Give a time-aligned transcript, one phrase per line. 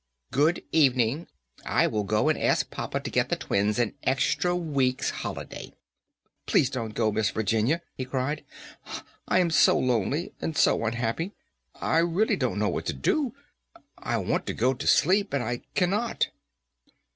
[0.31, 1.27] "Good evening;
[1.63, 5.73] I will go and ask papa to get the twins an extra week's holiday."
[6.47, 8.43] "Please don't go, Miss Virginia," he cried;
[9.27, 11.33] "I am so lonely and so unhappy,
[11.75, 13.35] and I really don't know what to do.
[13.95, 16.29] I want to go to sleep and I cannot."